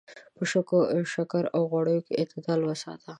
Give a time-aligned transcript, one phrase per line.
[0.35, 0.43] په
[1.13, 3.09] شکر او غوړو کې اعتدال وساته.